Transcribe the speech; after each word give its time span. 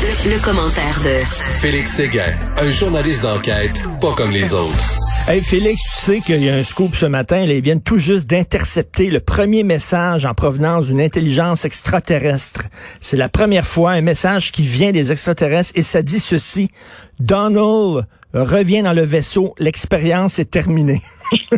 Le 0.00 0.40
commentaire 0.44 1.00
de 1.02 1.18
Félix 1.60 1.94
Séguin, 1.94 2.32
un 2.56 2.70
journaliste 2.70 3.24
d'enquête 3.24 3.82
pas 4.00 4.12
comme 4.14 4.30
les 4.30 4.54
autres. 4.54 4.94
Hey 5.26 5.42
Félix, 5.42 5.82
tu 5.82 6.00
sais 6.00 6.20
qu'il 6.20 6.44
y 6.44 6.48
a 6.48 6.54
un 6.54 6.62
scoop 6.62 6.94
ce 6.94 7.06
matin. 7.06 7.44
Là, 7.44 7.54
ils 7.54 7.62
viennent 7.62 7.82
tout 7.82 7.98
juste 7.98 8.28
d'intercepter 8.28 9.10
le 9.10 9.18
premier 9.18 9.64
message 9.64 10.24
en 10.24 10.34
provenance 10.34 10.86
d'une 10.86 11.00
intelligence 11.00 11.64
extraterrestre. 11.64 12.62
C'est 13.00 13.16
la 13.16 13.28
première 13.28 13.66
fois 13.66 13.90
un 13.90 14.00
message 14.00 14.52
qui 14.52 14.62
vient 14.62 14.92
des 14.92 15.10
extraterrestres 15.10 15.72
et 15.74 15.82
ça 15.82 16.02
dit 16.02 16.20
ceci. 16.20 16.70
Donald 17.18 18.06
revient 18.32 18.82
dans 18.82 18.92
le 18.92 19.02
vaisseau. 19.02 19.56
L'expérience 19.58 20.38
est 20.38 20.50
terminée. 20.52 21.02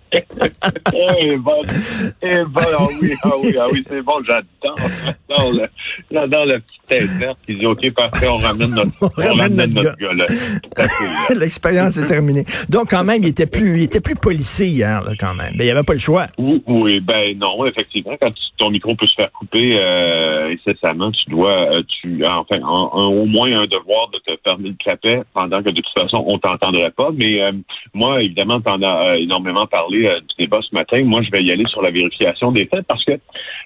eh, 0.94 1.36
bon, 1.36 1.62
eh, 2.22 2.44
bon, 2.44 2.60
ah 2.78 2.86
oui, 3.00 3.14
ah 3.22 3.30
oui, 3.42 3.56
ah 3.58 3.66
oui, 3.72 3.84
c'est 3.88 4.02
bon, 4.02 4.22
j'adore, 4.24 4.76
j'adore 5.28 5.52
le, 5.52 5.68
j'adore 6.10 6.46
le 6.46 6.60
petit 6.60 6.75
tête 6.86 7.04
verte 7.18 7.38
qui 7.46 7.54
dit, 7.54 7.66
OK, 7.66 7.90
parfait, 7.92 8.28
on 8.28 8.36
ramène 8.36 8.70
notre, 8.74 8.90
on, 9.02 9.08
ramène 9.22 9.54
notre 9.56 9.74
notre 9.74 9.96
gars. 9.98 10.26
L'expérience 11.36 11.96
est 11.96 12.06
terminée. 12.06 12.44
Donc 12.68 12.90
quand 12.90 13.04
même, 13.04 13.22
il 13.22 13.28
était 13.28 13.46
plus, 13.46 13.76
il 13.78 13.82
était 13.84 14.00
plus 14.00 14.14
policier 14.14 14.66
hier, 14.66 15.02
là, 15.02 15.12
quand 15.18 15.34
même. 15.34 15.52
Ben, 15.56 15.60
il 15.60 15.64
n'y 15.66 15.70
avait 15.70 15.82
pas 15.82 15.92
le 15.92 15.98
choix. 15.98 16.26
Oui, 16.38 16.62
oui, 16.66 17.00
ben 17.00 17.36
non, 17.38 17.66
effectivement, 17.66 18.16
quand 18.20 18.30
tu- 18.30 18.42
ton 18.58 18.70
micro 18.70 18.94
peut 18.94 19.06
se 19.06 19.14
faire 19.14 19.30
couper 19.32 19.72
euh, 19.76 20.54
incessamment, 20.54 21.10
tu 21.12 21.28
dois, 21.30 21.72
euh, 21.72 21.82
tu, 22.00 22.24
enfin, 22.24 22.60
en- 22.62 22.90
en- 22.92 23.06
au 23.12 23.26
moins 23.26 23.48
un 23.52 23.66
devoir 23.66 24.08
de 24.12 24.18
te 24.18 24.38
fermer 24.44 24.70
le 24.70 24.76
clapet 24.82 25.22
pendant 25.34 25.62
que 25.62 25.70
de 25.70 25.80
toute 25.80 25.98
façon 25.98 26.24
on 26.26 26.38
t'entendrait 26.38 26.90
pas. 26.92 27.10
Mais 27.14 27.42
euh, 27.42 27.52
moi, 27.92 28.22
évidemment, 28.22 28.60
tu 28.60 28.70
en 28.70 28.82
as 28.82 29.10
euh, 29.10 29.14
énormément 29.14 29.66
parlé 29.66 30.04
du 30.06 30.44
débat 30.44 30.60
ce 30.62 30.74
matin. 30.74 31.02
Moi, 31.04 31.20
je 31.22 31.30
vais 31.30 31.42
y 31.42 31.50
aller 31.52 31.64
sur 31.66 31.82
la 31.82 31.90
vérification 31.90 32.52
des 32.52 32.66
faits 32.66 32.86
parce 32.86 33.04
que 33.04 33.12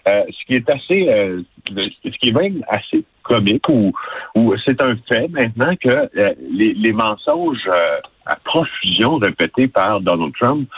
ce 0.06 0.46
qui 0.46 0.54
est 0.54 0.68
assez, 0.70 1.06
ce 1.70 2.18
qui 2.18 2.28
est 2.28 2.32
même 2.32 2.64
assez 2.68 3.04
comique 3.22 3.68
ou, 3.68 3.92
ou 4.34 4.54
c'est 4.64 4.80
un 4.82 4.96
fait 5.08 5.28
maintenant 5.28 5.74
que 5.76 5.88
euh, 5.88 6.34
les, 6.50 6.74
les 6.74 6.92
mensonges 6.92 7.68
euh, 7.68 7.98
à 8.30 8.36
profusion 8.44 9.16
répétés 9.18 9.66
par 9.68 10.00
Donald 10.00 10.32
Trump 10.40 10.68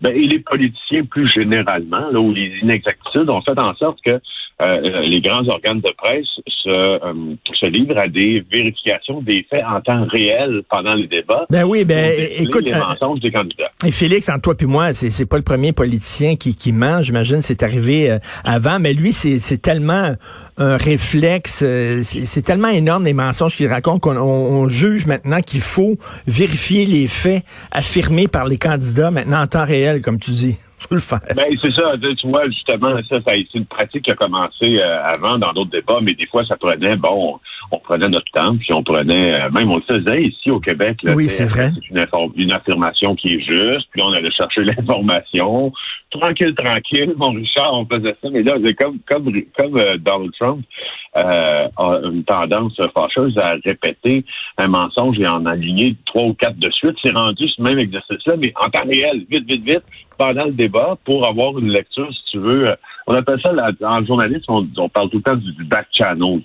ben, 0.00 0.12
et 0.14 0.26
les 0.26 0.38
politiciens 0.38 1.04
plus 1.04 1.26
généralement, 1.26 2.08
là, 2.12 2.18
ou 2.20 2.32
les 2.32 2.54
inexactitudes 2.62 3.28
ont 3.30 3.42
fait 3.42 3.58
en 3.58 3.74
sorte 3.74 3.98
que 4.04 4.18
euh, 4.62 5.00
les 5.12 5.20
grands 5.22 5.46
organes 5.48 5.80
de 5.80 5.90
presse 5.96 6.26
se, 6.46 6.68
euh, 6.68 7.34
se 7.58 7.66
livrent 7.66 7.96
à 7.98 8.08
des 8.08 8.44
vérifications 8.52 9.22
des 9.22 9.46
faits 9.48 9.64
en 9.64 9.80
temps 9.80 10.04
réel 10.10 10.62
pendant 10.70 10.94
les 10.94 11.06
débats. 11.06 11.46
Ben 11.50 11.64
oui, 11.64 11.84
ben 11.84 12.12
écoute, 12.36 12.64
les 12.64 12.74
euh, 12.74 12.78
mensonges 12.78 13.20
des 13.20 13.30
candidats. 13.30 13.70
Et 13.86 13.90
Félix, 13.90 14.28
entre 14.28 14.42
toi 14.42 14.54
puis 14.54 14.66
moi, 14.66 14.92
c'est 14.92 15.08
c'est 15.10 15.26
pas 15.26 15.38
le 15.38 15.42
premier 15.42 15.72
politicien 15.72 16.36
qui, 16.36 16.54
qui 16.54 16.72
ment. 16.72 17.00
J'imagine 17.02 17.40
c'est 17.42 17.62
arrivé 17.62 18.10
euh, 18.10 18.18
avant, 18.44 18.78
mais 18.78 18.92
lui, 18.92 19.12
c'est 19.14 19.38
c'est 19.38 19.58
tellement 19.62 20.14
un 20.58 20.76
réflexe, 20.76 21.64
c'est 22.02 22.02
c'est 22.26 22.42
tellement 22.42 22.68
énorme 22.68 23.04
les 23.06 23.14
mensonges 23.14 23.56
qu'il 23.56 23.66
raconte 23.68 24.00
qu'on 24.02 24.16
on- 24.16 24.60
on 24.60 24.68
juge 24.68 25.06
maintenant 25.06 25.40
qu'il 25.40 25.60
faut 25.62 25.96
vérifier 26.26 26.84
les 26.84 26.99
faits 27.08 27.44
affirmés 27.70 28.28
par 28.28 28.46
les 28.46 28.58
candidats 28.58 29.10
maintenant 29.10 29.42
en 29.42 29.46
temps 29.46 29.64
réel, 29.64 30.02
comme 30.02 30.18
tu 30.18 30.30
dis. 30.32 30.56
Faut 30.78 30.94
le 30.94 31.00
faire. 31.00 31.20
Ben, 31.36 31.44
c'est 31.60 31.72
ça. 31.72 31.92
Tu 32.00 32.26
vois, 32.28 32.46
justement, 32.46 32.96
ça, 33.08 33.20
ça 33.20 33.32
c'est 33.32 33.54
une 33.54 33.66
pratique 33.66 34.04
qui 34.04 34.10
a 34.10 34.14
commencé 34.14 34.80
euh, 34.80 35.02
avant 35.04 35.38
dans 35.38 35.52
d'autres 35.52 35.70
débats, 35.70 36.00
mais 36.00 36.14
des 36.14 36.26
fois, 36.26 36.44
ça 36.46 36.56
prenait, 36.56 36.96
bon, 36.96 37.38
on 37.70 37.78
prenait 37.78 38.08
notre 38.08 38.30
temps, 38.32 38.56
puis 38.56 38.72
on 38.72 38.82
prenait, 38.82 39.32
euh, 39.32 39.50
même 39.50 39.70
on 39.70 39.76
le 39.76 39.82
faisait 39.82 40.22
ici 40.22 40.50
au 40.50 40.60
Québec. 40.60 40.98
Là, 41.02 41.14
Oui, 41.14 41.28
c'est 41.28 41.46
vrai. 41.46 41.70
C'est 41.74 41.90
une, 42.36 42.52
affirmation 42.52 43.14
qui 43.14 43.34
est 43.34 43.40
juste, 43.40 43.88
puis 43.92 44.02
on 44.02 44.12
allait 44.12 44.30
chercher 44.32 44.64
l'information. 44.64 45.72
Tranquille, 46.10 46.54
tranquille, 46.54 47.14
mon 47.16 47.30
Richard, 47.30 47.72
on 47.72 47.86
faisait 47.86 48.16
ça, 48.22 48.28
mais 48.30 48.42
là, 48.42 48.54
c'est 48.64 48.74
comme, 48.74 48.98
comme, 49.08 49.32
comme 49.56 49.76
euh, 49.76 49.96
Donald 49.98 50.32
Trump 50.38 50.64
euh, 51.16 51.68
a 51.76 52.00
une 52.04 52.24
tendance 52.24 52.80
fâcheuse 52.94 53.36
à 53.38 53.54
répéter 53.64 54.24
un 54.58 54.68
mensonge 54.68 55.18
et 55.20 55.26
en 55.26 55.46
aligner 55.46 55.96
trois 56.06 56.24
ou 56.24 56.34
quatre 56.34 56.58
de 56.58 56.70
suite. 56.70 56.96
C'est 57.02 57.16
rendu 57.16 57.48
ce 57.48 57.62
même 57.62 57.78
exercice-là, 57.78 58.34
mais 58.38 58.52
en 58.60 58.68
temps 58.68 58.86
réel, 58.86 59.24
vite, 59.30 59.48
vite, 59.48 59.64
vite, 59.64 59.84
pendant 60.18 60.44
le 60.44 60.52
débat, 60.52 60.96
pour 61.04 61.26
avoir 61.26 61.58
une 61.58 61.68
lecture, 61.68 62.12
si 62.12 62.32
tu 62.32 62.38
veux. 62.38 62.74
On 63.10 63.14
appelle 63.14 63.40
ça, 63.42 63.52
la- 63.52 63.72
en 63.90 64.04
journalisme, 64.06 64.44
on, 64.48 64.68
on 64.76 64.88
parle 64.88 65.10
tout 65.10 65.16
le 65.16 65.22
temps 65.22 65.34
du, 65.36 65.52
du 65.52 65.64
back 65.64 65.88
channel. 65.92 66.40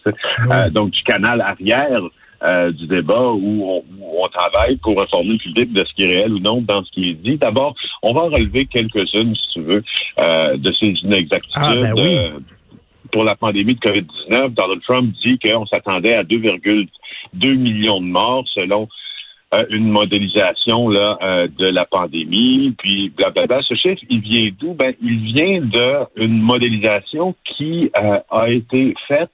Euh, 0.51 0.69
donc 0.71 0.89
du 0.91 1.03
canal 1.03 1.39
arrière 1.41 2.01
euh, 2.43 2.71
du 2.71 2.87
débat 2.87 3.29
où 3.31 3.63
on, 3.63 3.77
où 3.99 4.23
on 4.23 4.27
travaille 4.29 4.75
pour 4.77 4.99
informer 5.01 5.33
le 5.33 5.37
public 5.37 5.71
de 5.73 5.85
ce 5.85 5.93
qui 5.93 6.03
est 6.03 6.07
réel 6.15 6.33
ou 6.33 6.39
non 6.39 6.61
dans 6.61 6.83
ce 6.83 6.91
qui 6.91 7.09
est 7.11 7.13
dit. 7.13 7.37
D'abord, 7.37 7.75
on 8.01 8.13
va 8.13 8.21
relever 8.23 8.65
quelques-unes, 8.65 9.35
si 9.35 9.53
tu 9.53 9.61
veux, 9.61 9.83
euh, 10.21 10.57
de 10.57 10.71
ces 10.79 10.87
inexactitudes. 11.03 11.53
Ah, 11.55 11.75
ben 11.79 11.93
oui. 11.95 12.17
euh, 12.17 12.39
pour 13.11 13.23
la 13.23 13.35
pandémie 13.35 13.75
de 13.75 13.79
COVID-19, 13.79 14.49
Donald 14.55 14.81
Trump 14.87 15.13
dit 15.23 15.37
qu'on 15.39 15.65
s'attendait 15.67 16.15
à 16.15 16.23
2,2 16.23 17.55
millions 17.55 18.01
de 18.01 18.07
morts 18.07 18.43
selon 18.53 18.87
euh, 19.55 19.65
une 19.69 19.89
modélisation 19.89 20.89
là, 20.89 21.17
euh, 21.21 21.47
de 21.57 21.67
la 21.67 21.85
pandémie, 21.85 22.73
puis 22.77 23.09
blablabla. 23.09 23.61
Ce 23.63 23.75
chiffre, 23.75 24.01
il 24.09 24.19
vient 24.19 24.51
d'où? 24.59 24.73
Ben, 24.73 24.93
il 25.01 25.19
vient 25.33 25.61
d'une 25.61 26.41
modélisation 26.41 27.35
qui 27.45 27.89
euh, 27.99 28.19
a 28.29 28.49
été 28.49 28.93
faite 29.07 29.31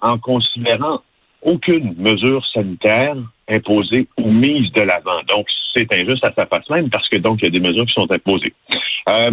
en 0.00 0.18
considérant 0.18 1.00
aucune 1.42 1.94
mesure 1.98 2.44
sanitaire 2.46 3.16
imposée 3.48 4.08
ou 4.18 4.30
mise 4.30 4.72
de 4.72 4.82
l'avant. 4.82 5.20
Donc, 5.28 5.46
c'est 5.74 5.92
injuste 5.92 6.24
à 6.24 6.32
sa 6.36 6.46
face 6.46 6.68
même 6.70 6.90
parce 6.90 7.08
que 7.08 7.18
donc 7.18 7.38
il 7.40 7.44
y 7.44 7.46
a 7.46 7.50
des 7.50 7.60
mesures 7.60 7.86
qui 7.86 7.94
sont 7.94 8.10
imposées. 8.10 8.52
Euh, 9.08 9.30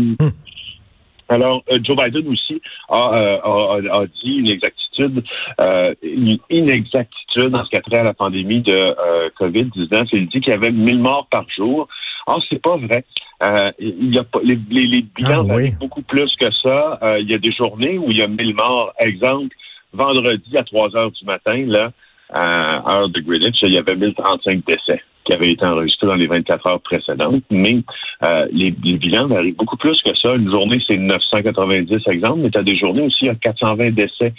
alors, 1.30 1.64
euh, 1.72 1.80
Joe 1.84 1.96
Biden 1.98 2.28
aussi 2.32 2.62
a, 2.90 3.18
euh, 3.18 3.38
a, 3.44 4.02
a- 4.02 4.06
dit 4.24 4.36
une 4.38 4.50
exactitude, 4.50 5.24
euh, 5.60 5.94
une 6.02 6.38
inexactitude 6.50 7.54
en 7.56 7.64
ce 7.66 7.70
qui 7.70 7.76
a 7.78 7.82
trait 7.82 8.00
à 8.00 8.04
la 8.04 8.14
pandémie 8.14 8.62
de 8.62 8.72
euh, 8.76 9.30
COVID-19. 9.40 10.08
Il 10.14 10.28
dit 10.28 10.40
qu'il 10.42 10.52
y 10.52 10.56
avait 10.56 10.72
1000 10.72 11.00
morts 11.00 11.28
par 11.30 11.46
jour. 11.50 11.88
Or, 12.28 12.44
c'est 12.50 12.62
pas 12.62 12.78
vrai. 12.78 13.04
Euh, 13.44 13.72
il 13.80 14.14
y 14.14 14.18
a 14.20 14.24
pas, 14.24 14.40
les, 14.44 14.58
les, 14.70 14.86
les 14.86 15.02
bilans 15.16 15.46
Ah, 15.50 15.56
oui. 15.56 15.72
beaucoup 15.80 16.02
plus 16.02 16.34
que 16.40 16.52
ça. 16.64 17.00
Euh, 17.04 17.20
il 17.20 17.30
y 17.30 17.34
a 17.34 17.38
des 17.38 17.52
journées 17.52 17.98
où 17.98 18.06
il 18.10 18.18
y 18.18 18.22
a 18.22 18.28
1000 18.28 18.56
morts. 18.56 18.94
Exemple, 19.00 19.56
vendredi 19.94 20.58
à 20.58 20.64
3 20.64 20.96
heures 20.96 21.12
du 21.12 21.26
matin, 21.26 21.64
là, 21.68 21.92
à 22.34 22.84
heure 23.00 23.10
de 23.10 23.20
Greenwich, 23.22 23.58
il 23.64 23.74
y 23.74 23.78
avait 23.78 23.96
1035 23.96 24.64
décès 24.66 25.02
qui 25.28 25.34
avaient 25.34 25.52
été 25.52 25.66
enregistrés 25.66 26.08
dans 26.08 26.16
les 26.16 26.28
24 26.28 26.68
heures 26.68 26.82
précédentes, 26.82 27.44
mais 27.52 27.82
euh, 28.24 28.48
les, 28.52 28.74
les 28.84 28.98
bilans 28.98 29.28
varient 29.28 29.52
beaucoup 29.52 29.76
plus 29.76 30.02
que 30.02 30.16
ça. 30.16 30.34
Une 30.36 30.50
journée, 30.50 30.80
c'est 30.88 30.98
990 30.98 32.08
exemples, 32.08 32.40
mais 32.40 32.50
tu 32.50 32.58
as 32.58 32.64
des 32.64 32.78
journées 32.78 33.04
aussi, 33.04 33.18
il 33.24 33.28
y 33.28 33.32
a 33.32 33.36
420 33.36 33.90
décès 33.90 34.34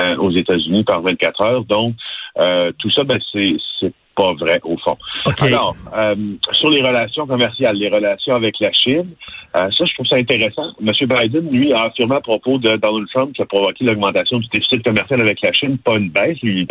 euh, 0.00 0.16
aux 0.16 0.32
États-Unis 0.32 0.82
par 0.82 1.00
24 1.00 1.40
heures. 1.42 1.64
Donc, 1.64 1.94
euh, 2.38 2.72
tout 2.78 2.90
ça, 2.90 3.04
ben, 3.04 3.18
c'est 3.32 3.56
c'est 3.78 3.92
pas 4.14 4.32
vrai 4.34 4.60
au 4.64 4.76
fond. 4.78 4.96
Alors, 5.40 5.74
euh, 5.96 6.14
sur 6.52 6.70
les 6.70 6.82
relations 6.82 7.26
commerciales, 7.26 7.76
les 7.76 7.88
relations 7.88 8.34
avec 8.34 8.58
la 8.60 8.72
Chine, 8.72 9.10
euh, 9.54 9.68
ça, 9.76 9.84
je 9.84 9.94
trouve 9.94 10.06
ça 10.06 10.16
intéressant. 10.16 10.72
M. 10.80 10.92
Biden, 11.02 11.50
lui, 11.50 11.72
a 11.72 11.82
affirmé 11.84 12.16
à 12.16 12.20
propos 12.20 12.58
de 12.58 12.76
Donald 12.76 13.06
Trump 13.12 13.32
qui 13.34 13.42
a 13.42 13.46
provoqué 13.46 13.84
l'augmentation 13.84 14.38
du 14.38 14.48
déficit 14.48 14.82
commercial 14.82 15.20
avec 15.20 15.40
la 15.42 15.52
Chine, 15.52 15.78
pas 15.78 15.96
une 15.96 16.08
baisse, 16.10 16.38
lui, 16.42 16.66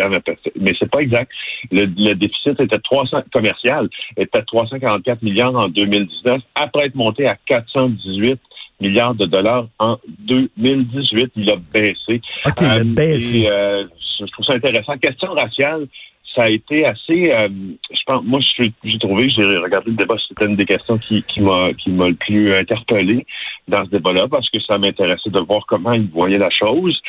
mais 0.59 0.73
c'est 0.79 0.89
pas 0.89 0.99
exact. 1.01 1.31
Le, 1.71 1.85
le 1.85 2.13
déficit 2.15 2.59
était 2.59 2.79
300 2.79 3.21
commercial 3.33 3.87
était 4.17 4.39
de 4.39 4.45
344 4.45 5.21
milliards 5.21 5.55
en 5.55 5.67
2019, 5.67 6.41
après 6.55 6.85
être 6.87 6.95
monté 6.95 7.27
à 7.27 7.35
418 7.45 8.39
milliards 8.79 9.13
de 9.15 9.25
dollars 9.25 9.67
en 9.79 9.97
2018. 10.19 11.31
Il 11.35 11.49
a 11.51 11.55
baissé. 11.73 12.21
OK, 12.45 12.53
il 12.61 12.65
a 12.65 12.75
Euh, 12.77 12.83
baissé. 12.83 13.39
et, 13.39 13.49
euh, 13.49 13.83
je 14.19 14.25
trouve 14.31 14.45
ça 14.45 14.53
intéressant. 14.53 14.97
Question 14.97 15.33
raciale, 15.33 15.87
ça 16.35 16.43
a 16.43 16.49
été 16.49 16.85
assez. 16.85 17.31
euh, 17.31 17.49
je 17.91 18.01
pense, 18.05 18.23
moi, 18.23 18.39
j'ai 18.57 18.97
trouvé, 18.99 19.29
j'ai 19.29 19.43
regardé 19.43 19.91
le 19.91 19.97
débat, 19.97 20.15
c'était 20.27 20.45
une 20.45 20.55
des 20.55 20.65
questions 20.65 20.97
qui, 20.97 21.23
m'a 21.41 21.73
qui 21.73 21.89
m'a 21.91 22.07
le 22.07 22.15
plus 22.15 22.53
interpellé 22.55 23.25
dans 23.67 23.83
ce 23.85 23.89
débat-là 23.91 24.27
parce 24.29 24.49
que 24.49 24.59
ça 24.61 24.77
m'intéressait 24.77 25.29
de 25.29 25.39
voir 25.41 25.65
comment 25.67 25.93
il 25.93 26.07
voyait 26.09 26.37
la 26.37 26.49
chose. 26.49 26.99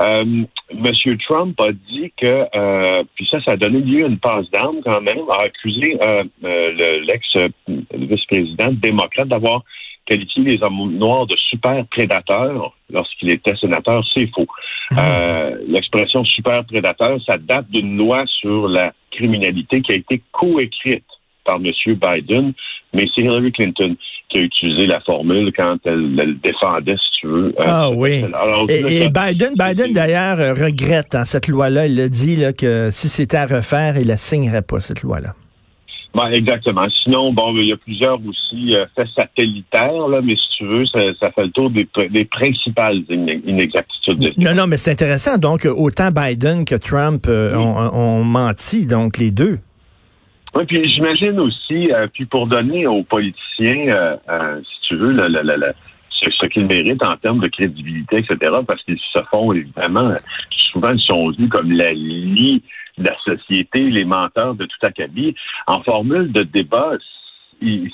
Euh, 0.00 0.24
Monsieur 0.74 1.16
Trump 1.18 1.60
a 1.60 1.72
dit 1.72 2.12
que, 2.16 2.46
euh, 2.54 3.02
puis 3.14 3.28
ça, 3.30 3.40
ça 3.42 3.52
a 3.52 3.56
donné 3.56 3.80
lieu 3.80 4.04
à 4.04 4.08
une 4.08 4.18
passe 4.18 4.50
d'armes 4.50 4.80
quand 4.84 5.00
même, 5.02 5.18
a 5.30 5.42
accusé 5.44 5.98
euh, 6.02 6.24
euh, 6.44 6.72
le- 6.72 7.04
l'ex-vice-président 7.04 8.72
démocrate 8.72 9.28
d'avoir 9.28 9.62
qualifier 10.10 10.42
les 10.44 10.58
hommes 10.62 10.92
noirs 10.98 11.26
de 11.26 11.36
super 11.50 11.84
prédateurs 11.86 12.74
lorsqu'il 12.92 13.30
était 13.30 13.54
sénateur, 13.56 14.04
c'est 14.14 14.28
faux. 14.34 14.46
Euh, 14.98 15.56
L'expression 15.68 16.24
super 16.24 16.64
prédateur, 16.64 17.18
ça 17.26 17.38
date 17.38 17.70
d'une 17.70 17.96
loi 17.96 18.24
sur 18.26 18.68
la 18.68 18.92
criminalité 19.12 19.80
qui 19.82 19.92
a 19.92 19.94
été 19.94 20.20
coécrite 20.32 21.04
par 21.44 21.56
M. 21.56 21.64
Biden, 21.86 22.52
mais 22.92 23.06
c'est 23.14 23.22
Hillary 23.22 23.52
Clinton 23.52 23.94
qui 24.28 24.38
a 24.38 24.42
utilisé 24.42 24.86
la 24.86 25.00
formule 25.00 25.52
quand 25.56 25.76
elle, 25.84 26.16
elle 26.20 26.38
défendait, 26.38 26.96
si 26.96 27.20
tu 27.20 27.26
veux. 27.26 27.48
euh, 27.58 27.64
Ah 27.66 27.90
oui. 27.90 28.22
Alors, 28.32 28.66
Et, 28.70 28.80
là, 28.82 28.90
et 28.90 28.98
ça- 29.12 29.28
Biden, 29.32 29.54
Biden 29.56 29.92
d'ailleurs 29.92 30.38
regrette 30.56 31.14
hein, 31.14 31.24
cette 31.24 31.48
loi-là. 31.48 31.86
Il 31.88 32.00
a 32.00 32.08
dit 32.08 32.36
là, 32.36 32.52
que 32.52 32.90
si 32.92 33.08
c'était 33.08 33.36
à 33.38 33.46
refaire, 33.46 33.96
il 33.98 34.06
la 34.08 34.16
signerait 34.16 34.62
pas 34.62 34.78
cette 34.80 35.02
loi-là. 35.02 35.34
Ben, 36.14 36.28
exactement. 36.32 36.86
Sinon, 37.04 37.32
bon, 37.32 37.56
il 37.56 37.66
y 37.68 37.72
a 37.72 37.76
plusieurs 37.76 38.18
aussi 38.26 38.74
euh, 38.74 38.84
faits 38.96 39.06
satellitaires, 39.16 40.08
là, 40.08 40.20
mais 40.22 40.34
si 40.34 40.58
tu 40.58 40.66
veux, 40.66 40.84
ça, 40.86 41.00
ça 41.20 41.30
fait 41.30 41.44
le 41.44 41.50
tour 41.50 41.70
des, 41.70 41.86
des 42.10 42.24
principales 42.24 43.02
ine- 43.08 43.40
inexactitudes. 43.46 44.32
Non, 44.36 44.54
non, 44.54 44.66
mais 44.66 44.76
c'est 44.76 44.90
intéressant. 44.90 45.38
Donc, 45.38 45.66
autant 45.66 46.10
Biden 46.10 46.64
que 46.64 46.74
Trump 46.74 47.26
euh, 47.28 47.52
Oui. 47.54 47.62
ont, 47.62 47.94
ont 47.94 48.24
menti, 48.24 48.86
donc 48.86 49.18
les 49.18 49.30
deux. 49.30 49.58
Oui, 50.54 50.64
puis 50.66 50.88
j'imagine 50.88 51.38
aussi, 51.38 51.92
euh, 51.92 52.08
puis 52.12 52.26
pour 52.26 52.48
donner 52.48 52.88
aux 52.88 53.04
politiciens, 53.04 54.16
si 54.64 54.88
tu 54.88 54.96
veux, 54.96 55.16
ce, 55.16 56.30
ce 56.30 56.46
qu'ils 56.46 56.66
méritent 56.66 57.04
en 57.04 57.16
termes 57.16 57.38
de 57.40 57.46
crédibilité, 57.48 58.16
etc., 58.16 58.36
parce 58.66 58.82
qu'ils 58.82 58.98
se 58.98 59.20
font 59.30 59.52
évidemment, 59.52 60.12
souvent 60.72 60.90
ils 60.92 61.00
sont 61.00 61.30
vus 61.30 61.48
comme 61.48 61.70
la 61.72 61.92
lie 61.92 62.56
de 62.56 62.62
la 63.00 63.16
société, 63.24 63.80
les 63.80 64.04
menteurs 64.04 64.54
de 64.54 64.66
tout 64.66 64.86
acabit. 64.86 65.34
En 65.66 65.82
formule 65.82 66.32
de 66.32 66.42
débat, 66.42 66.92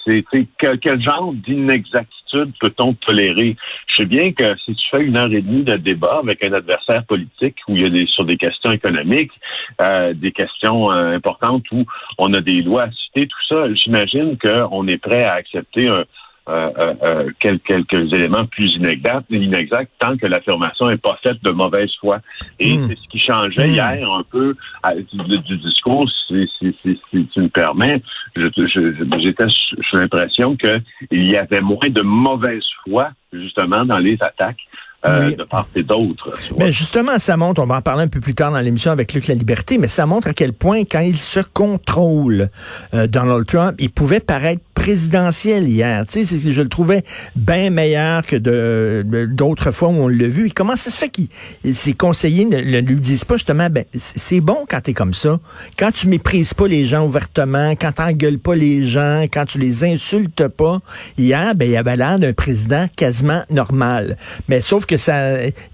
c'est 0.06 0.24
c'est 0.30 0.46
que- 0.58 0.76
quel 0.76 1.00
genre 1.02 1.32
d'inexactitude 1.34 2.52
peut-on 2.60 2.94
tolérer? 2.94 3.56
Je 3.88 3.96
sais 3.96 4.04
bien 4.04 4.32
que 4.32 4.56
si 4.64 4.74
tu 4.74 4.88
fais 4.90 5.04
une 5.04 5.16
heure 5.16 5.32
et 5.32 5.42
demie 5.42 5.64
de 5.64 5.76
débat 5.76 6.20
avec 6.22 6.44
un 6.46 6.52
adversaire 6.52 7.04
politique 7.04 7.56
où 7.68 7.74
il 7.76 7.82
y 7.82 7.86
a 7.86 7.90
des 7.90 8.06
sur 8.06 8.24
des 8.24 8.36
questions 8.36 8.70
économiques, 8.70 9.32
euh, 9.80 10.14
des 10.14 10.32
questions 10.32 10.92
euh, 10.92 11.16
importantes 11.16 11.64
où 11.72 11.84
on 12.18 12.32
a 12.34 12.40
des 12.40 12.62
lois 12.62 12.84
à 12.84 12.90
citer, 12.92 13.26
tout 13.26 13.46
ça, 13.48 13.72
j'imagine 13.74 14.38
qu'on 14.38 14.86
est 14.86 14.98
prêt 14.98 15.24
à 15.24 15.34
accepter 15.34 15.88
un, 15.88 16.04
euh, 16.48 16.70
euh, 16.78 16.94
euh, 17.02 17.30
quel- 17.40 17.58
quelques 17.60 18.12
éléments 18.12 18.46
plus 18.46 18.72
inexacts, 18.76 19.26
inexacts 19.30 19.90
tant 19.98 20.16
que 20.16 20.26
l'affirmation 20.26 20.88
n'est 20.88 20.96
pas 20.96 21.18
faite 21.22 21.42
de 21.42 21.50
mauvaise 21.50 21.90
foi. 22.00 22.20
Et 22.60 22.78
Mm. 22.78 22.86
c'est 22.88 22.96
ce 22.98 23.08
qui 23.08 23.18
changeait 23.18 23.68
Mm. 23.68 23.72
hier 23.72 24.12
un 24.12 24.22
peu 24.30 24.54
à- 24.82 24.94
du, 24.94 25.38
du 25.38 25.56
discours, 25.58 26.08
si, 26.28 26.48
si, 26.58 26.76
si- 26.82 27.00
si 27.10 27.26
tu 27.26 27.40
me 27.40 27.48
permets. 27.48 28.00
Je- 28.36 28.46
je- 28.56 28.66
je- 28.68 29.20
J'étais 29.24 29.48
sous 29.48 29.82
sous 29.82 29.96
l'impression 29.96 30.56
qu'il 30.56 31.26
y 31.26 31.36
avait 31.36 31.60
moins 31.60 31.88
de 31.90 32.02
mauvaise 32.02 32.64
foi, 32.84 33.10
justement, 33.32 33.84
dans 33.84 33.98
les 33.98 34.16
attaques 34.20 34.60
euh, 35.08 35.26
Oui. 35.28 35.36
de 35.36 35.44
part 35.44 35.66
et 35.74 35.82
d'autre. 35.82 36.30
tu 36.46 36.54
vois. 36.54 36.64
Mais 36.66 36.72
justement, 36.72 37.18
ça 37.18 37.36
montre, 37.36 37.62
on 37.62 37.66
va 37.66 37.76
en 37.76 37.82
parler 37.82 38.04
un 38.04 38.08
peu 38.08 38.20
plus 38.20 38.34
tard 38.34 38.52
dans 38.52 38.58
l'émission 38.60 38.90
avec 38.90 39.12
Luc 39.12 39.26
La 39.28 39.34
Liberté, 39.34 39.78
mais 39.78 39.88
ça 39.88 40.06
montre 40.06 40.28
à 40.28 40.32
quel 40.32 40.52
point, 40.52 40.80
quand 40.84 41.00
il 41.00 41.16
se 41.16 41.40
contrôle, 41.52 42.50
euh, 42.94 43.06
Donald 43.06 43.46
Trump, 43.46 43.74
il 43.78 43.90
pouvait 43.90 44.20
paraître 44.20 44.62
présidentiel 44.74 45.68
hier. 45.68 46.06
Tu 46.06 46.24
sais, 46.24 46.36
c'est- 46.38 46.50
je 46.52 46.62
le 46.62 46.68
trouvais 46.68 47.02
bien 47.34 47.70
meilleur 47.70 48.24
que 48.24 48.36
de 48.36 49.04
d'autres 49.32 49.70
fois 49.72 49.88
où 49.88 49.92
on 49.92 50.08
l'a 50.08 50.26
vu. 50.28 50.46
Et 50.46 50.50
comment 50.50 50.76
ça 50.76 50.90
se 50.90 50.98
fait 50.98 51.08
qu'il 51.08 51.28
ses 51.72 51.92
conseillers 51.94 52.44
ne, 52.44 52.58
ne 52.60 52.78
lui 52.80 52.96
disent 52.96 53.24
pas 53.24 53.34
justement, 53.36 53.68
ben 53.70 53.84
c'est 53.94 54.40
bon 54.40 54.64
quand 54.68 54.80
t'es 54.82 54.92
comme 54.94 55.14
ça, 55.14 55.40
quand 55.78 55.90
tu 55.92 56.08
méprises 56.08 56.54
pas 56.54 56.68
les 56.68 56.86
gens 56.86 57.04
ouvertement, 57.04 57.70
quand 57.72 57.92
t'engueules 57.92 58.38
pas 58.38 58.54
les 58.54 58.86
gens, 58.86 59.22
quand 59.32 59.44
tu 59.46 59.58
les 59.58 59.84
insultes 59.84 60.46
pas. 60.48 60.80
Hier, 61.18 61.54
ben 61.54 61.68
il 61.68 61.76
avait 61.76 61.96
l'air 61.96 62.18
d'un 62.18 62.32
président 62.32 62.86
quasiment 62.96 63.42
normal. 63.50 64.16
Mais 64.48 64.60
sauf 64.60 64.86
que 64.86 64.95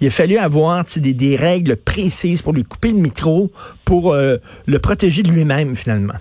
il 0.00 0.06
a 0.06 0.10
fallu 0.10 0.38
avoir 0.38 0.84
des 0.96 1.36
règles 1.36 1.76
précises 1.76 2.42
pour 2.42 2.52
lui 2.52 2.64
couper 2.64 2.88
le 2.88 2.98
micro, 2.98 3.50
pour 3.84 4.12
euh, 4.12 4.36
le 4.66 4.78
protéger 4.78 5.22
de 5.22 5.30
lui-même 5.30 5.74
finalement. 5.74 6.14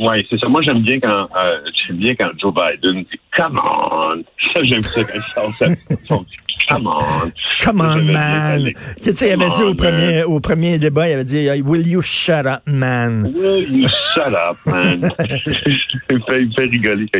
Oui, 0.00 0.26
c'est 0.30 0.38
ça. 0.40 0.48
Moi, 0.48 0.62
j'aime 0.62 0.82
bien 0.82 0.98
quand 0.98 1.28
euh, 1.36 1.58
j'aime 1.86 1.98
bien 1.98 2.14
quand 2.14 2.30
Joe 2.40 2.54
Biden 2.54 3.02
dit 3.02 3.20
Come 3.36 3.60
on. 3.62 4.22
Ça, 4.54 4.62
j'aime 4.62 4.82
ça 4.82 5.02
quand 5.34 5.52
ça. 5.58 5.66
son 6.08 6.24
Come 6.68 6.86
on. 6.86 7.32
Come 7.62 7.80
on, 7.80 8.12
man. 8.12 8.70
Tu 9.02 9.14
sais, 9.14 9.28
il 9.28 9.32
avait 9.32 9.50
dit 9.50 9.62
au 9.62 9.74
premier, 9.74 10.22
au 10.22 10.40
premier 10.40 10.78
débat, 10.78 11.08
il 11.08 11.14
avait 11.14 11.24
dit, 11.24 11.48
Will 11.64 11.86
you 11.86 12.00
shut 12.00 12.46
up, 12.46 12.62
man? 12.66 13.30
Will 13.34 13.82
you 13.82 13.88
shut 14.14 14.32
up, 14.32 14.56
man? 14.64 15.10
il, 15.18 16.22
fait, 16.28 16.42
il 16.42 16.54
fait 16.54 16.64
rigoler 16.64 17.10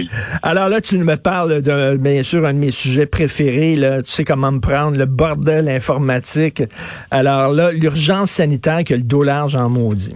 Alors 0.42 0.68
là, 0.68 0.80
tu 0.80 0.96
me 0.98 1.16
parles 1.16 1.62
de, 1.62 1.96
bien 1.96 2.22
sûr, 2.22 2.46
un 2.46 2.54
de 2.54 2.58
mes 2.58 2.70
sujets 2.70 3.06
préférés, 3.06 3.76
là. 3.76 4.02
Tu 4.02 4.10
sais 4.10 4.24
comment 4.24 4.52
me 4.52 4.60
prendre, 4.60 4.96
le 4.96 5.06
bordel 5.06 5.68
informatique. 5.68 6.62
Alors 7.10 7.52
là, 7.52 7.72
l'urgence 7.72 8.30
sanitaire 8.30 8.84
que 8.84 8.94
le 8.94 9.02
dos 9.02 9.22
large 9.22 9.56
en 9.56 9.68
maudit. 9.68 10.14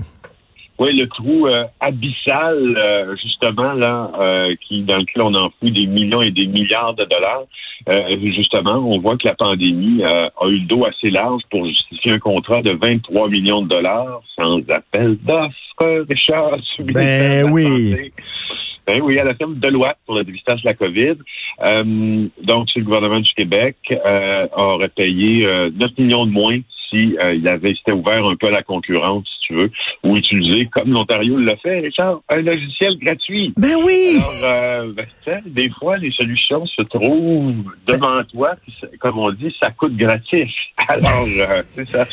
Oui, 0.79 0.97
le 0.97 1.07
trou 1.07 1.47
euh, 1.47 1.65
abyssal, 1.79 2.77
euh, 2.77 3.15
justement, 3.23 3.75
là, 3.75 4.11
euh, 4.19 4.55
qui 4.67 4.83
dans 4.83 4.99
lequel 4.99 5.23
on 5.23 5.35
enfoui 5.35 5.71
des 5.71 5.87
millions 5.87 6.21
et 6.21 6.33
des 6.33 6.47
milliards 6.47 6.95
de 6.95 7.05
dollars. 7.05 7.45
Euh, 7.89 8.17
justement, 8.35 8.77
on 8.79 8.99
voit 8.99 9.17
que 9.17 9.27
la 9.29 9.35
pandémie 9.35 10.03
euh, 10.05 10.29
a 10.41 10.49
eu 10.49 10.59
le 10.59 10.67
dos 10.67 10.85
assez 10.85 11.11
large 11.11 11.43
pour 11.51 11.65
justifier 11.67 12.13
un 12.13 12.19
contrat 12.19 12.63
de 12.63 12.73
23 12.73 13.29
millions 13.29 13.63
de 13.63 13.69
dollars 13.69 14.21
sans 14.39 14.59
appel 14.71 15.17
d'offres, 15.23 16.07
Richard. 16.09 16.59
Ben 16.79 17.51
oui. 17.53 17.91
Santé. 17.91 18.13
Ben 18.87 19.01
oui, 19.01 19.19
à 19.19 19.25
la 19.25 19.35
firme 19.35 19.55
Deloitte 19.55 19.97
pour 20.05 20.15
le 20.17 20.25
dépistage 20.25 20.63
de 20.63 20.69
la 20.69 20.75
COVID. 20.75 21.15
Euh, 21.65 22.27
donc, 22.43 22.71
si 22.71 22.81
le 22.81 22.85
gouvernement 22.85 23.21
du 23.21 23.33
Québec 23.33 23.77
euh, 23.91 24.47
aurait 24.53 24.89
payé 24.89 25.47
euh, 25.47 25.71
9 25.75 25.91
millions 25.99 26.27
de 26.27 26.33
moins 26.33 26.59
si 26.95 27.17
euh, 27.23 27.35
il 27.35 27.49
avait 27.49 27.73
été 27.73 27.93
ouvert 27.93 28.25
un 28.25 28.37
peu 28.37 28.49
à 28.49 28.51
la 28.51 28.63
concurrence, 28.63 29.25
si 29.27 29.49
tu 29.49 29.55
veux, 29.55 29.71
ou 30.03 30.17
utilisé, 30.17 30.67
comme 30.67 30.93
l'Ontario 30.93 31.37
l'a 31.39 31.57
fait, 31.57 31.81
Richard, 31.81 32.21
un 32.29 32.41
logiciel 32.41 32.97
gratuit. 32.99 33.53
Ben 33.57 33.77
oui! 33.85 34.19
Alors, 34.43 34.53
euh, 34.53 34.93
ben, 34.93 35.43
des 35.47 35.71
fois, 35.71 35.97
les 35.99 36.13
solutions 36.13 36.65
se 36.67 36.83
trouvent 36.83 37.65
devant 37.87 38.23
toi, 38.33 38.55
puis 38.63 38.75
comme 39.01 39.19
on 39.19 39.31
dit, 39.31 39.55
ça 39.61 39.71
coûte 39.71 39.97
gratis. 39.97 40.51
Alors, 40.89 41.27
euh, 41.41 41.63
c'est 41.65 41.89
ça. 41.89 42.05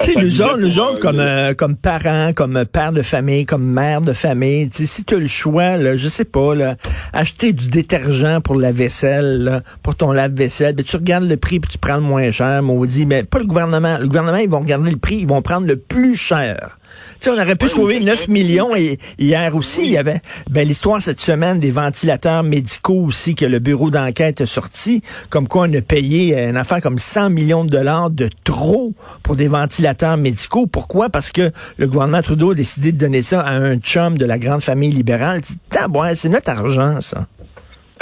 Sais, 0.00 0.14
nous 0.14 0.40
autres, 0.40 0.58
nous 0.58 0.78
autres, 0.78 0.98
comme, 0.98 1.20
euh, 1.20 1.52
comme 1.52 1.76
parents, 1.76 2.32
comme 2.32 2.64
père 2.64 2.92
de 2.92 3.02
famille, 3.02 3.44
comme 3.44 3.64
mère 3.64 4.00
de 4.00 4.14
famille, 4.14 4.68
si 4.72 5.04
tu 5.04 5.14
as 5.14 5.18
le 5.18 5.26
choix, 5.26 5.76
là, 5.76 5.94
je 5.94 6.08
sais 6.08 6.24
pas, 6.24 6.54
là, 6.54 6.76
acheter 7.12 7.52
du 7.52 7.68
détergent 7.68 8.40
pour 8.42 8.54
la 8.54 8.72
vaisselle, 8.72 9.44
là, 9.44 9.62
pour 9.82 9.96
ton 9.96 10.10
lave-vaisselle, 10.12 10.74
ben, 10.74 10.84
tu 10.84 10.96
regardes 10.96 11.24
le 11.24 11.36
prix 11.36 11.60
puis 11.60 11.70
tu 11.70 11.78
prends 11.78 11.96
le 11.96 12.00
moins 12.00 12.30
cher, 12.30 12.62
maudit, 12.62 13.04
mais 13.04 13.24
pas 13.24 13.38
le 13.40 13.44
gouvernement. 13.44 13.98
Le 13.98 14.06
gouvernement, 14.06 14.38
ils 14.38 14.48
vont 14.48 14.60
regarder 14.60 14.90
le 14.90 14.96
prix, 14.96 15.16
ils 15.16 15.28
vont 15.28 15.42
prendre 15.42 15.66
le 15.66 15.76
plus 15.76 16.16
cher. 16.16 16.78
Tu 17.20 17.24
sais, 17.24 17.30
on 17.30 17.34
aurait 17.34 17.56
pu 17.56 17.66
Oui, 17.66 17.70
sauver 17.70 17.98
oui, 17.98 18.04
9 18.04 18.24
oui. 18.28 18.32
millions 18.32 18.74
et 18.76 18.98
hier 19.18 19.54
aussi, 19.56 19.82
il 19.82 19.90
y 19.90 19.98
avait 19.98 20.20
ben, 20.50 20.66
l'histoire 20.66 21.02
cette 21.02 21.20
semaine 21.20 21.60
des 21.60 21.70
ventilateurs 21.70 22.42
médicaux 22.42 23.04
aussi 23.04 23.34
que 23.34 23.44
le 23.44 23.58
bureau 23.58 23.90
d'enquête 23.90 24.40
a 24.40 24.46
sorti, 24.46 25.02
comme 25.28 25.48
quoi 25.48 25.66
on 25.68 25.74
a 25.74 25.80
payé 25.80 26.36
euh, 26.36 26.50
une 26.50 26.56
affaire 26.56 26.80
comme 26.80 26.98
100 26.98 27.30
millions 27.30 27.64
de 27.64 27.70
dollars 27.70 28.10
de 28.10 28.28
trop 28.44 28.92
pour 29.22 29.36
des 29.36 29.48
ventilateurs 29.48 30.16
médicaux. 30.16 30.66
Pourquoi? 30.66 31.10
Parce 31.10 31.30
que 31.30 31.50
le 31.76 31.86
gouvernement 31.86 32.22
Trudeau 32.22 32.52
a 32.52 32.54
décidé 32.54 32.92
de 32.92 32.98
donner 32.98 33.22
ça 33.22 33.40
à 33.40 33.52
un 33.52 33.76
chum 33.78 34.16
de 34.16 34.24
la 34.24 34.38
grande 34.38 34.62
famille 34.62 34.92
libérale. 34.92 35.40
C'est 36.14 36.28
notre 36.28 36.50
argent, 36.50 37.00
ça. 37.00 37.26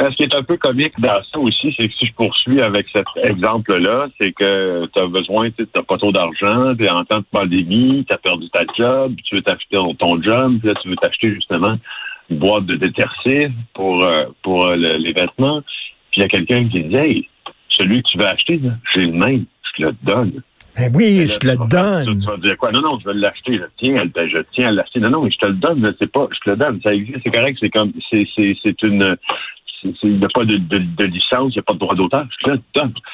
Euh, 0.00 0.10
Ce 0.10 0.16
qui 0.16 0.22
est 0.22 0.34
un 0.34 0.42
peu 0.44 0.56
comique 0.56 0.92
dans 1.00 1.14
ça 1.32 1.38
aussi, 1.38 1.74
c'est 1.78 1.88
que 1.88 1.94
si 1.94 2.06
je 2.06 2.12
poursuis 2.14 2.60
avec 2.60 2.86
cet 2.94 3.04
exemple-là, 3.24 4.06
c'est 4.20 4.32
que 4.32 4.86
tu 4.86 5.02
as 5.02 5.06
besoin, 5.06 5.50
tu 5.50 5.66
n'as 5.74 5.82
pas 5.82 5.96
trop 5.96 6.12
d'argent, 6.12 6.74
tu 6.76 6.84
es 6.84 6.90
en 6.90 7.04
temps 7.04 7.18
de 7.18 7.24
pandémie, 7.30 8.04
tu 8.08 8.14
as 8.14 8.18
perdu 8.18 8.48
ta 8.50 8.62
job, 8.76 9.14
tu 9.24 9.34
veux 9.34 9.42
t'acheter 9.42 9.76
ton, 9.76 9.94
ton 9.94 10.22
job, 10.22 10.58
puis 10.60 10.68
là, 10.68 10.74
tu 10.80 10.88
veux 10.88 10.96
t'acheter 10.96 11.34
justement 11.34 11.76
une 12.30 12.38
boîte 12.38 12.66
de 12.66 12.76
détersive 12.76 13.52
pour, 13.74 14.04
euh, 14.04 14.26
pour 14.42 14.66
euh, 14.66 14.76
le- 14.76 14.98
les 14.98 15.12
vêtements. 15.12 15.62
Puis 16.12 16.18
il 16.18 16.20
y 16.20 16.24
a 16.24 16.28
quelqu'un 16.28 16.68
qui 16.68 16.84
dit 16.84 16.96
Hey, 16.96 17.28
celui 17.70 18.02
que 18.02 18.08
tu 18.08 18.18
veux 18.18 18.26
acheter, 18.26 18.60
j'ai 18.94 19.06
le 19.06 19.12
même, 19.12 19.44
je 19.62 19.82
te 19.82 19.88
le 19.88 19.96
donne. 20.02 20.42
Ben 20.76 20.92
oui, 20.94 21.18
Là, 21.18 21.24
je 21.26 21.38
te 21.40 21.46
le 21.48 21.54
vas 21.56 21.66
donne. 21.66 22.20
Tu, 22.20 22.26
vas 22.26 22.36
dire 22.36 22.56
quoi? 22.56 22.70
Non, 22.70 22.80
non, 22.82 22.98
je 23.00 23.06
vais 23.10 23.14
l'acheter, 23.18 23.56
je 23.56 23.64
tiens, 23.78 23.96
à 23.96 24.04
le- 24.04 24.28
je 24.28 24.38
tiens 24.52 24.68
à 24.68 24.70
l'acheter. 24.70 25.00
Non, 25.00 25.10
non, 25.10 25.22
mais 25.24 25.30
je 25.32 25.38
te 25.38 25.46
le 25.46 25.54
donne, 25.54 25.84
je 25.84 25.90
sais 25.98 26.06
pas, 26.06 26.28
je 26.32 26.38
te 26.38 26.50
le 26.50 26.56
donne. 26.56 26.80
Ça 26.84 26.94
existe, 26.94 27.18
c'est 27.24 27.30
correct, 27.32 27.56
c'est 27.60 27.70
comme, 27.70 27.92
c'est, 28.12 28.24
c'est, 28.36 28.56
c'est 28.62 28.82
une, 28.84 29.02
c'est- 29.02 29.16
c'est- 29.16 29.57
il 29.84 30.18
n'y 30.18 30.24
a 30.24 30.28
pas 30.34 30.44
de, 30.44 30.56
de, 30.56 30.78
de 30.78 31.04
licence, 31.04 31.52
il 31.54 31.56
n'y 31.56 31.58
a 31.58 31.62
pas 31.62 31.74
de 31.74 31.78
droit 31.78 31.94
d'auteur. 31.94 32.26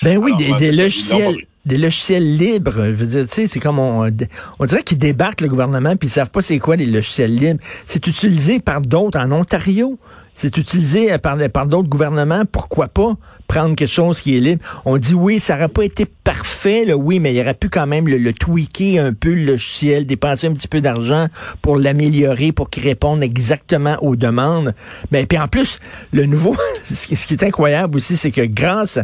Ben 0.03 0.19
oui, 0.19 0.33
Alors, 0.35 0.59
des, 0.59 0.69
euh, 0.69 0.83
logiciels, 0.83 1.37
des 1.65 1.79
logiciels 1.79 2.37
libres. 2.37 2.87
Je 2.87 2.93
veux 2.93 3.07
dire, 3.07 3.23
tu 3.27 3.35
sais, 3.35 3.47
c'est 3.47 3.61
comme 3.61 3.79
on, 3.79 4.11
on 4.59 4.65
dirait 4.65 4.83
qu'ils 4.83 4.99
débarquent 4.99 5.41
le 5.41 5.49
gouvernement 5.49 5.97
puis 5.97 6.09
ils 6.09 6.13
savent 6.13 6.31
pas 6.31 6.43
c'est 6.43 6.59
quoi 6.59 6.77
les 6.77 6.87
logiciels 6.87 7.35
libres. 7.35 7.61
C'est 7.87 8.07
utilisé 8.07 8.61
par 8.61 8.81
d'autres 8.81 9.19
en 9.19 9.31
Ontario. 9.33 9.99
C'est 10.35 10.57
utilisé 10.57 11.17
par, 11.19 11.37
par 11.53 11.67
d'autres 11.67 11.89
gouvernements, 11.89 12.45
pourquoi 12.51 12.89
pas 12.89 13.17
prendre 13.47 13.77
quelque 13.77 13.91
chose 13.91 14.21
qui 14.21 14.37
est 14.37 14.41
libre? 14.41 14.65
On 14.85 14.99
dit 14.99 15.15
oui, 15.15 15.39
ça 15.39 15.55
n'aurait 15.55 15.69
pas 15.69 15.85
été 15.85 16.07
parfait, 16.07 16.85
là, 16.85 16.97
oui, 16.97 17.21
mais 17.21 17.33
il 17.33 17.41
aurait 17.41 17.55
pu 17.55 17.69
quand 17.69 17.87
même 17.87 18.09
le, 18.09 18.33
tweaker 18.33 19.05
un 19.05 19.13
peu 19.13 19.35
le 19.35 19.45
logiciel, 19.45 20.07
dépenser 20.07 20.49
un 20.49 20.53
petit 20.53 20.69
peu 20.69 20.81
d'argent 20.81 21.29
pour 21.63 21.77
l'améliorer, 21.77 22.53
pour 22.53 22.71
qu'il 22.71 22.83
réponde 22.83 23.23
exactement 23.23 23.97
aux 24.03 24.17
demandes. 24.17 24.75
Mais 25.13 25.27
puis 25.27 25.39
en 25.39 25.49
plus, 25.49 25.79
le 26.13 26.27
nouveau, 26.27 26.57
ce 26.85 27.27
qui 27.27 27.35
est 27.35 27.43
incroyable 27.43 27.97
aussi, 27.97 28.17
c'est 28.17 28.33
que 28.33 28.45
grâce 28.45 28.99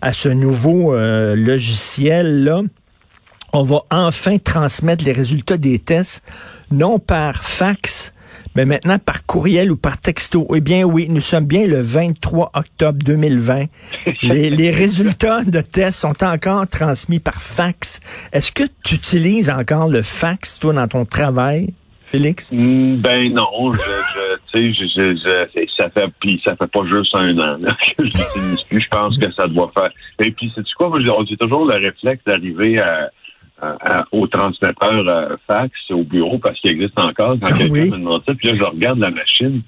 à 0.00 0.12
ce 0.12 0.28
nouveau 0.28 0.94
euh, 0.94 1.34
logiciel-là, 1.34 2.62
on 3.52 3.62
va 3.62 3.82
enfin 3.90 4.38
transmettre 4.38 5.04
les 5.04 5.12
résultats 5.12 5.56
des 5.56 5.78
tests, 5.78 6.22
non 6.70 6.98
par 6.98 7.42
fax, 7.42 8.12
mais 8.56 8.64
maintenant 8.64 8.98
par 8.98 9.26
courriel 9.26 9.70
ou 9.70 9.76
par 9.76 9.98
texto. 9.98 10.48
Eh 10.54 10.62
bien 10.62 10.84
oui, 10.84 11.08
nous 11.10 11.20
sommes 11.20 11.44
bien 11.44 11.66
le 11.66 11.82
23 11.82 12.52
octobre 12.54 12.98
2020. 13.04 13.66
les, 14.22 14.48
les 14.48 14.70
résultats 14.70 15.44
de 15.44 15.60
tests 15.60 16.00
sont 16.00 16.24
encore 16.24 16.66
transmis 16.66 17.20
par 17.20 17.42
fax. 17.42 18.00
Est-ce 18.32 18.50
que 18.52 18.62
tu 18.82 18.94
utilises 18.94 19.50
encore 19.50 19.88
le 19.88 20.00
fax, 20.00 20.58
toi, 20.58 20.72
dans 20.72 20.88
ton 20.88 21.04
travail? 21.04 21.74
Félix? 22.02 22.50
Mm, 22.52 22.96
ben 23.02 23.34
non, 23.34 23.72
je, 23.72 23.78
je, 24.54 24.72
je, 24.72 25.16
je, 25.16 25.66
ça 25.76 25.90
fait 25.90 26.08
puis 26.20 26.40
ça 26.42 26.56
fait 26.56 26.70
pas 26.70 26.86
juste 26.86 27.14
un 27.14 27.36
an 27.38 27.58
que 27.64 27.74
je 27.98 28.02
l'utilise 28.04 28.62
plus. 28.62 28.80
Je 28.80 28.88
pense 28.88 29.18
que 29.18 29.30
ça 29.32 29.46
doit 29.48 29.70
faire. 29.76 29.90
Et 30.20 30.30
puis 30.30 30.50
c'est 30.54 30.62
quoi, 30.78 30.88
moi 30.88 31.00
j'ai 31.00 31.36
toujours 31.36 31.66
le 31.66 31.74
réflexe 31.74 32.22
d'arriver 32.24 32.80
à 32.80 33.10
au 34.12 34.26
transmetteur 34.26 35.08
euh, 35.08 35.36
fax 35.46 35.72
au 35.90 36.02
bureau 36.02 36.38
parce 36.38 36.60
qu'il 36.60 36.72
existe 36.72 36.98
encore 36.98 37.36
quand 37.40 37.48
ah 37.52 37.58
quelqu'un 37.58 37.86
me 37.86 37.90
demande 37.90 38.22
ça. 38.26 38.34
Puis 38.34 38.48
là, 38.48 38.54
je 38.56 38.64
regarde 38.64 38.98
la 38.98 39.10
machine. 39.10 39.62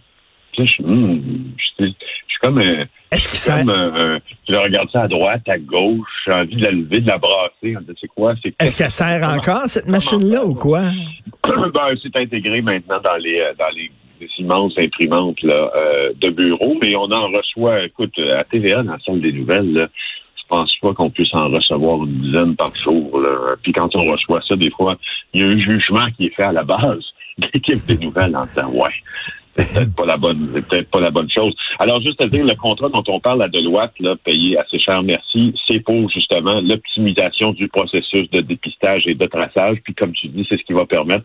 Puis 0.52 0.62
là, 0.62 0.66
je, 0.66 0.82
hmm, 0.82 1.22
je, 1.56 1.84
suis 1.84 1.94
comme 2.40 2.58
un. 2.58 2.84
Est-ce 3.10 3.28
que 3.28 3.36
ça... 3.36 3.62
je 3.62 4.54
regarde 4.54 4.90
ça 4.92 5.02
à 5.02 5.08
droite, 5.08 5.48
à 5.48 5.58
gauche. 5.58 6.08
J'ai 6.26 6.34
envie 6.34 6.56
de 6.56 6.64
la 6.64 6.70
lever, 6.70 7.00
de 7.00 7.08
la 7.08 7.18
brasser. 7.18 7.76
C'est 8.00 8.08
quoi? 8.08 8.34
Est-ce 8.58 8.76
qu'elle 8.76 8.90
sert 8.90 9.26
encore, 9.28 9.66
cette 9.66 9.88
machine-là, 9.88 10.44
ou 10.44 10.54
quoi? 10.54 10.82
ben, 11.44 11.94
c'est 12.02 12.16
intégré 12.20 12.60
maintenant 12.60 13.00
dans 13.02 13.16
les 13.16 13.40
euh, 13.40 13.54
dans 13.58 13.74
les 13.74 13.90
immenses 14.38 14.74
imprimantes 14.78 15.40
là, 15.42 15.70
euh, 15.76 16.12
de 16.20 16.30
bureau, 16.30 16.76
mais 16.82 16.94
on 16.96 17.10
en 17.10 17.28
reçoit, 17.28 17.84
écoute, 17.84 18.18
à 18.18 18.44
TVA, 18.44 18.82
dans 18.82 18.92
la 18.92 18.98
salle 18.98 19.20
des 19.20 19.32
nouvelles, 19.32 19.72
là, 19.72 19.88
pense 20.48 20.74
pas 20.80 20.94
qu'on 20.94 21.10
puisse 21.10 21.34
en 21.34 21.48
recevoir 21.48 22.04
une 22.04 22.20
dizaine 22.20 22.56
par 22.56 22.74
jour. 22.74 23.20
Là. 23.20 23.54
Puis 23.62 23.72
quand 23.72 23.94
on 23.96 24.10
reçoit 24.10 24.40
ça, 24.46 24.56
des 24.56 24.70
fois, 24.70 24.96
il 25.32 25.40
y 25.40 25.44
a 25.44 25.48
un 25.48 25.58
jugement 25.58 26.06
qui 26.16 26.26
est 26.26 26.34
fait 26.34 26.44
à 26.44 26.52
la 26.52 26.64
base 26.64 27.04
l'équipe 27.54 27.84
des 27.86 27.98
nouvelles 27.98 28.36
en 28.36 28.42
disant 28.42 28.70
ouais, 28.70 28.90
c'est 29.58 29.74
peut-être 29.74 29.94
pas 29.94 30.06
la 30.06 30.16
bonne, 30.16 30.50
c'est 30.54 30.66
peut-être 30.66 30.90
pas 30.90 31.00
la 31.00 31.10
bonne 31.10 31.30
chose. 31.30 31.54
Alors, 31.78 32.00
juste 32.00 32.22
à 32.22 32.28
dire, 32.28 32.44
le 32.44 32.54
contrat 32.54 32.88
dont 32.88 33.02
on 33.08 33.20
parle 33.20 33.42
à 33.42 33.48
Deloitte, 33.48 33.98
là, 33.98 34.14
payé 34.22 34.56
assez 34.56 34.78
cher, 34.78 35.02
merci, 35.02 35.52
c'est 35.66 35.80
pour 35.80 36.08
justement 36.10 36.60
l'optimisation 36.60 37.52
du 37.52 37.68
processus 37.68 38.30
de 38.30 38.40
dépistage 38.40 39.06
et 39.06 39.14
de 39.14 39.26
traçage. 39.26 39.78
Puis, 39.82 39.94
comme 39.94 40.12
tu 40.12 40.28
dis, 40.28 40.46
c'est 40.48 40.58
ce 40.58 40.64
qui 40.64 40.72
va 40.72 40.86
permettre 40.86 41.24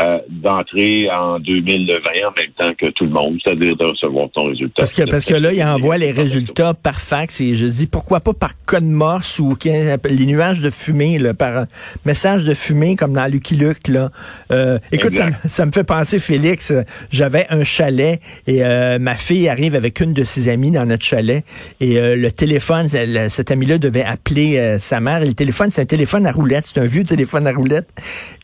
euh, 0.00 0.18
d'entrer 0.28 1.10
en 1.10 1.38
2020 1.38 1.98
en 2.26 2.32
même 2.36 2.52
temps 2.56 2.74
que 2.78 2.90
tout 2.92 3.04
le 3.04 3.10
monde, 3.10 3.38
c'est-à-dire 3.44 3.76
de 3.76 3.84
recevoir 3.84 4.28
ton 4.32 4.44
résultat. 4.44 4.74
Parce 4.76 4.94
que, 4.94 5.02
parce 5.02 5.24
que 5.24 5.34
là, 5.34 5.52
il 5.52 5.62
envoie 5.62 5.98
les 5.98 6.12
résultats 6.12 6.74
par 6.74 7.00
fax 7.00 7.40
et 7.40 7.54
je 7.54 7.66
dis 7.66 7.86
pourquoi 7.86 8.20
pas 8.20 8.32
par 8.32 8.52
code 8.64 8.84
morse 8.84 9.38
ou 9.38 9.54
les 9.64 10.26
nuages 10.26 10.60
de 10.60 10.70
fumée, 10.70 11.18
là, 11.18 11.34
par 11.34 11.66
message 12.04 12.44
de 12.44 12.54
fumée 12.54 12.96
comme 12.96 13.12
dans 13.12 13.26
Lucky 13.30 13.56
Luke. 13.56 13.88
Là. 13.88 14.10
Euh, 14.50 14.78
écoute, 14.90 15.14
ça, 15.14 15.28
ça, 15.46 15.66
me 15.66 15.72
fait 15.72 15.84
penser, 15.84 16.18
Félix, 16.18 16.72
j'avais 17.10 17.46
un 17.50 17.64
chalet 17.64 18.20
et 18.46 18.64
euh, 18.64 18.98
ma 18.98 19.16
fille 19.16 19.48
arrive 19.48 19.74
avec 19.74 20.00
une 20.00 20.12
de 20.12 20.24
ses 20.24 20.48
amies 20.48 20.70
dans 20.70 20.86
notre 20.86 21.04
chalet 21.04 21.44
et 21.80 21.98
euh, 21.98 22.16
le 22.16 22.30
téléphone, 22.30 22.88
cet 22.88 23.50
ami-là 23.50 23.78
devait 23.78 24.04
appeler 24.04 24.78
sa 24.78 25.00
mère 25.00 25.22
et 25.22 25.26
le 25.26 25.34
téléphone, 25.34 25.70
c'est 25.70 25.82
un 25.82 25.86
téléphone 25.86 26.26
à 26.26 26.32
roulette, 26.32 26.66
c'est 26.66 26.80
un 26.80 26.84
vieux 26.84 27.04
téléphone 27.04 27.46
à 27.46 27.52
roulette 27.52 27.88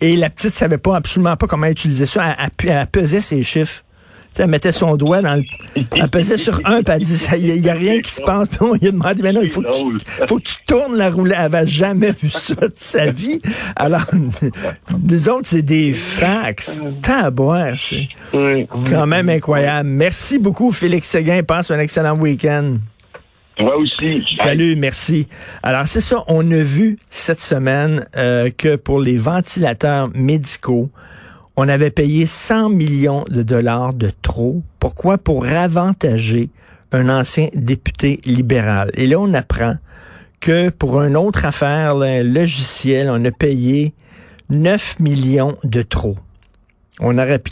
et 0.01 0.17
la 0.17 0.31
petite 0.31 0.55
savait 0.55 0.79
pas 0.79 0.97
absolument 0.97 1.37
pas 1.39 1.47
comment 1.47 1.67
utiliser 1.67 2.07
ça, 2.07 2.37
elle, 2.39 2.71
elle 2.71 2.87
pesait 2.87 3.21
ses 3.21 3.43
chiffres 3.43 3.85
elle 4.39 4.49
mettait 4.49 4.73
son 4.73 4.97
doigt 4.97 5.23
dans 5.23 5.35
le... 5.35 5.45
Elle 5.97 6.09
pesait 6.09 6.37
sur 6.37 6.61
un, 6.65 6.83
puis 6.83 6.95
elle 6.95 7.03
dit, 7.03 7.27
il 7.39 7.61
n'y 7.61 7.69
a, 7.69 7.75
rien 7.75 8.01
qui 8.01 8.11
se 8.11 8.23
passe. 8.23 8.49
Puis 8.49 8.59
on 8.61 8.75
lui 8.75 8.89
a 8.89 8.91
demandé, 8.91 9.23
mais 9.23 9.33
non, 9.33 9.41
il 9.43 9.51
faut 9.51 9.63
que, 9.63 9.99
tu, 9.99 10.27
faut 10.27 10.39
que 10.39 10.43
tu 10.43 10.55
tournes 10.67 10.97
la 10.97 11.11
roulette. 11.11 11.39
Elle 11.41 11.51
n'avait 11.51 11.67
jamais 11.67 12.13
vu 12.13 12.29
ça 12.31 12.55
de 12.55 12.73
sa 12.77 13.11
vie. 13.11 13.41
Alors, 13.77 14.07
les 15.09 15.29
autres, 15.29 15.47
c'est 15.47 15.63
des 15.63 15.93
fax. 15.93 16.83
Taboire, 17.03 17.75
c'est 17.79 18.09
quand 18.91 19.07
même 19.07 19.29
incroyable. 19.29 19.89
Merci 19.89 20.39
beaucoup, 20.39 20.71
Félix 20.71 21.09
Séguin. 21.09 21.43
Passe 21.43 21.71
un 21.71 21.79
excellent 21.79 22.17
week-end. 22.17 22.77
Moi 23.61 23.77
aussi. 23.77 24.25
Salut, 24.35 24.77
merci. 24.77 25.27
Alors, 25.65 25.89
c'est 25.89 26.01
ça, 26.01 26.23
on 26.29 26.49
a 26.53 26.63
vu 26.63 26.97
cette 27.11 27.41
semaine 27.41 28.07
euh, 28.17 28.51
que 28.57 28.77
pour 28.77 29.01
les 29.01 29.17
ventilateurs 29.17 30.11
médicaux, 30.15 30.91
on 31.61 31.69
avait 31.69 31.91
payé 31.91 32.25
100 32.25 32.69
millions 32.69 33.25
de 33.29 33.43
dollars 33.43 33.93
de 33.93 34.13
trop. 34.23 34.63
Pourquoi? 34.79 35.19
Pour 35.19 35.45
avantager 35.45 36.51
un 36.93 37.09
ancien 37.09 37.49
député 37.53 38.21
libéral. 38.25 38.93
Et 38.95 39.09
là, 39.09 39.19
on 39.19 39.35
apprend 39.35 39.75
que 40.39 40.69
pour 40.69 41.03
une 41.03 41.17
autre 41.17 41.45
affaire, 41.45 41.97
un 41.97 42.23
logiciel, 42.23 43.11
on 43.11 43.25
a 43.25 43.33
payé 43.33 43.93
9 44.51 45.01
millions 45.01 45.59
de 45.65 45.83
trop. 45.83 46.17
On 47.01 47.19
aurait. 47.19 47.43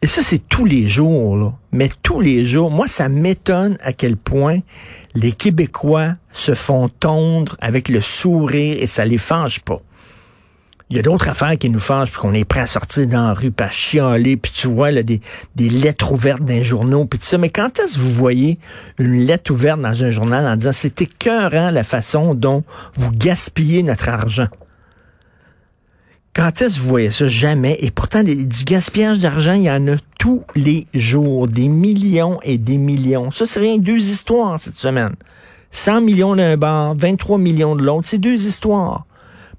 Et 0.00 0.06
ça, 0.06 0.22
c'est 0.22 0.48
tous 0.48 0.64
les 0.64 0.86
jours, 0.86 1.36
là. 1.36 1.52
Mais 1.72 1.90
tous 2.04 2.20
les 2.20 2.46
jours. 2.46 2.70
Moi, 2.70 2.86
ça 2.86 3.08
m'étonne 3.08 3.76
à 3.82 3.92
quel 3.92 4.16
point 4.16 4.60
les 5.16 5.32
Québécois 5.32 6.14
se 6.30 6.54
font 6.54 6.88
tondre 6.88 7.56
avec 7.60 7.88
le 7.88 8.00
sourire 8.00 8.80
et 8.80 8.86
ça 8.86 9.04
les 9.04 9.18
fâche 9.18 9.58
pas. 9.58 9.82
Il 10.92 10.96
y 10.96 10.98
a 10.98 11.02
d'autres 11.02 11.30
affaires 11.30 11.56
qui 11.56 11.70
nous 11.70 11.80
fâchent, 11.80 12.10
puis 12.10 12.20
qu'on 12.20 12.34
est 12.34 12.44
prêt 12.44 12.60
à 12.60 12.66
sortir 12.66 13.06
dans 13.06 13.28
la 13.28 13.32
rue, 13.32 13.50
puis 13.50 13.66
à 13.66 13.70
chialer, 13.70 14.36
puis 14.36 14.52
tu 14.52 14.66
vois 14.66 14.90
là, 14.90 15.02
des, 15.02 15.20
lettres 15.56 16.12
ouvertes 16.12 16.42
dans 16.42 16.52
les 16.52 16.64
journaux, 16.64 17.06
puis 17.06 17.18
tout 17.18 17.24
ça. 17.24 17.38
Mais 17.38 17.48
quand 17.48 17.78
est-ce 17.78 17.94
que 17.94 18.00
vous 18.00 18.10
voyez 18.10 18.58
une 18.98 19.24
lettre 19.24 19.52
ouverte 19.52 19.80
dans 19.80 20.04
un 20.04 20.10
journal 20.10 20.46
en 20.46 20.54
disant 20.54 20.72
c'est 20.74 21.00
écœurant 21.00 21.70
la 21.70 21.82
façon 21.82 22.34
dont 22.34 22.62
vous 22.96 23.10
gaspillez 23.10 23.82
notre 23.82 24.10
argent? 24.10 24.48
Quand 26.36 26.60
est-ce 26.60 26.76
que 26.76 26.82
vous 26.82 26.88
voyez 26.90 27.10
ça? 27.10 27.26
Jamais. 27.26 27.78
Et 27.80 27.90
pourtant, 27.90 28.22
du 28.22 28.64
gaspillage 28.66 29.18
d'argent, 29.18 29.54
il 29.54 29.62
y 29.62 29.70
en 29.70 29.88
a 29.88 29.96
tous 30.18 30.42
les 30.54 30.86
jours. 30.92 31.48
Des 31.48 31.68
millions 31.68 32.38
et 32.42 32.58
des 32.58 32.76
millions. 32.76 33.30
Ça, 33.30 33.46
c'est 33.46 33.60
rien 33.60 33.78
deux 33.78 34.10
histoires 34.10 34.60
cette 34.60 34.76
semaine. 34.76 35.14
100 35.70 36.02
millions 36.02 36.36
d'un 36.36 36.58
bar, 36.58 36.94
23 36.94 37.38
millions 37.38 37.76
de 37.76 37.82
l'autre. 37.82 38.06
C'est 38.06 38.18
deux 38.18 38.46
histoires. 38.46 39.06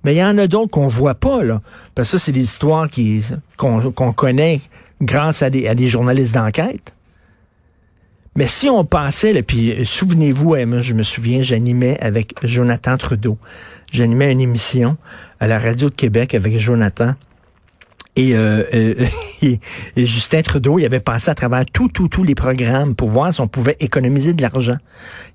Mais 0.03 0.15
il 0.15 0.17
y 0.17 0.24
en 0.24 0.38
a 0.38 0.48
d'autres 0.48 0.72
qu'on 0.72 0.88
voit 0.88 1.15
pas, 1.15 1.43
là. 1.43 1.62
Parce 1.95 2.12
que 2.12 2.17
ça, 2.17 2.25
c'est 2.25 2.31
des 2.31 2.43
histoires 2.43 2.89
qui, 2.89 3.24
qu'on, 3.57 4.13
connaît 4.13 4.60
grâce 5.01 5.41
à 5.41 5.50
des, 5.50 5.67
à 5.67 5.75
des 5.75 5.88
journalistes 5.88 6.33
d'enquête. 6.33 6.93
Mais 8.36 8.48
si 8.48 8.67
on 8.67 8.83
passait, 8.83 9.31
là, 9.31 9.43
puis 9.43 9.72
euh, 9.72 9.86
souvenez-vous, 9.86 10.55
hein, 10.55 10.81
je 10.81 10.93
me 10.93 11.03
souviens, 11.03 11.41
j'animais 11.41 11.98
avec 12.00 12.33
Jonathan 12.43 12.98
Trudeau. 12.98 13.38
J'animais 13.91 14.31
une 14.31 14.41
émission 14.41 14.98
à 15.39 15.48
la 15.48 15.60
radio 15.60 15.89
de 15.89 15.95
Québec 15.95 16.33
avec 16.33 16.57
Jonathan. 16.57 17.13
Et, 18.15 18.36
euh, 18.36 18.63
euh 18.74 19.05
et, 19.95 20.05
Justin 20.05 20.41
Trudeau, 20.41 20.79
il 20.79 20.86
avait 20.86 21.00
passé 21.00 21.29
à 21.29 21.36
travers 21.36 21.63
tout, 21.65 21.89
tout, 21.89 22.07
tous 22.07 22.24
les 22.24 22.36
programmes 22.36 22.95
pour 22.95 23.10
voir 23.10 23.33
si 23.33 23.39
on 23.39 23.48
pouvait 23.48 23.77
économiser 23.79 24.33
de 24.33 24.41
l'argent. 24.41 24.77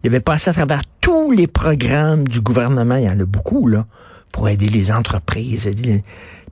Il 0.02 0.08
avait 0.08 0.20
passé 0.20 0.50
à 0.50 0.52
travers 0.52 0.82
tous 1.00 1.30
les 1.30 1.46
programmes 1.46 2.26
du 2.26 2.40
gouvernement. 2.40 2.96
Il 2.96 3.04
y 3.04 3.08
en 3.08 3.18
a 3.18 3.25
beaucoup, 3.25 3.68
là 3.68 3.87
pour 4.32 4.49
aider 4.49 4.68
les 4.68 4.90
entreprises. 4.90 5.70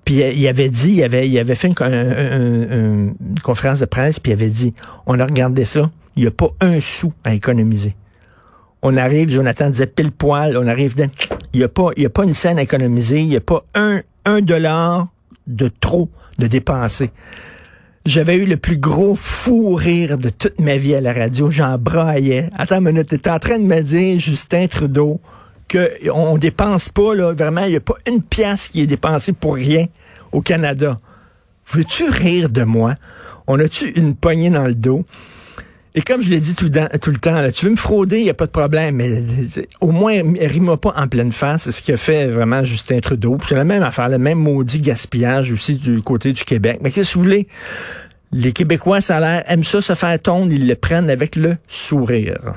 Puis 0.04 0.22
euh, 0.22 0.32
il 0.32 0.46
avait 0.48 0.70
dit, 0.70 0.94
il 0.94 1.04
avait, 1.04 1.28
il 1.28 1.38
avait 1.38 1.54
fait 1.54 1.68
une, 1.68 3.14
conférence 3.42 3.80
de 3.80 3.84
presse, 3.86 4.20
puis 4.20 4.32
il 4.32 4.34
avait 4.34 4.48
dit, 4.48 4.74
on 5.06 5.18
a 5.18 5.24
regardé 5.24 5.64
ça, 5.64 5.90
il 6.16 6.22
n'y 6.22 6.28
a 6.28 6.30
pas 6.30 6.48
un 6.60 6.80
sou 6.80 7.12
à 7.24 7.34
économiser. 7.34 7.94
On 8.82 8.96
arrive, 8.96 9.30
Jonathan 9.30 9.70
disait 9.70 9.86
pile 9.86 10.12
poil, 10.12 10.56
on 10.56 10.66
arrive, 10.66 10.94
il 11.52 11.58
n'y 11.58 11.64
a 11.64 11.68
pas, 11.68 11.90
y 11.96 12.06
a 12.06 12.10
pas 12.10 12.24
une 12.24 12.34
scène 12.34 12.58
à 12.58 12.62
économiser, 12.62 13.20
il 13.20 13.28
n'y 13.28 13.36
a 13.36 13.40
pas 13.40 13.64
un, 13.74 14.02
un 14.24 14.40
dollar 14.40 15.08
de 15.46 15.68
trop 15.68 16.08
de 16.38 16.46
dépenser. 16.46 17.10
J'avais 18.04 18.36
eu 18.36 18.46
le 18.46 18.56
plus 18.56 18.76
gros 18.78 19.16
fou 19.16 19.74
rire 19.74 20.16
de 20.16 20.28
toute 20.28 20.60
ma 20.60 20.76
vie 20.76 20.94
à 20.94 21.00
la 21.00 21.12
radio. 21.12 21.50
J'en 21.50 21.76
braillais. 21.76 22.50
Attends 22.56 22.78
une 22.78 22.84
minute, 22.84 23.08
t'es 23.08 23.28
en 23.28 23.40
train 23.40 23.58
de 23.58 23.64
me 23.64 23.80
dire, 23.80 24.20
Justin 24.20 24.68
Trudeau, 24.68 25.20
qu'on 25.70 26.38
dépense 26.38 26.88
pas, 26.88 27.14
là, 27.14 27.32
vraiment, 27.32 27.62
il 27.62 27.70
n'y 27.70 27.76
a 27.76 27.80
pas 27.80 27.96
une 28.06 28.22
pièce 28.22 28.68
qui 28.68 28.82
est 28.82 28.86
dépensée 28.86 29.32
pour 29.32 29.54
rien 29.54 29.86
au 30.32 30.40
Canada. 30.40 31.00
Veux-tu 31.72 32.08
rire 32.08 32.48
de 32.48 32.62
moi? 32.62 32.94
On 33.46 33.58
a-tu 33.58 33.90
une 33.90 34.14
poignée 34.14 34.50
dans 34.50 34.66
le 34.66 34.74
dos? 34.74 35.04
Et 35.94 36.02
comme 36.02 36.20
je 36.20 36.28
l'ai 36.28 36.40
dit 36.40 36.54
tout, 36.54 36.66
le 36.66 37.18
temps, 37.18 37.40
là, 37.40 37.50
tu 37.50 37.64
veux 37.64 37.70
me 37.70 37.76
frauder, 37.76 38.18
il 38.18 38.24
n'y 38.24 38.30
a 38.30 38.34
pas 38.34 38.44
de 38.44 38.50
problème, 38.50 38.96
mais 38.96 39.22
au 39.80 39.92
moins, 39.92 40.20
rime 40.40 40.76
pas 40.76 40.92
en 40.94 41.08
pleine 41.08 41.32
face. 41.32 41.62
C'est 41.62 41.70
ce 41.70 41.82
que 41.82 41.96
fait 41.96 42.26
vraiment 42.26 42.62
Justin 42.64 43.00
Trudeau. 43.00 43.38
C'est 43.48 43.54
la 43.54 43.64
même 43.64 43.82
affaire, 43.82 44.10
le 44.10 44.18
même 44.18 44.38
maudit 44.38 44.80
gaspillage 44.80 45.52
aussi 45.52 45.76
du 45.76 46.02
côté 46.02 46.32
du 46.32 46.44
Québec. 46.44 46.80
Mais 46.82 46.90
qu'est-ce 46.90 47.14
que 47.14 47.18
vous 47.18 47.22
voulez? 47.22 47.48
Les 48.30 48.52
Québécois, 48.52 49.00
ça 49.00 49.16
a 49.16 49.20
l'air, 49.20 49.44
aiment 49.46 49.64
ça 49.64 49.80
se 49.80 49.94
faire 49.94 50.20
tondre, 50.20 50.52
ils 50.52 50.66
le 50.68 50.74
prennent 50.74 51.08
avec 51.08 51.34
le 51.34 51.56
sourire. 51.66 52.54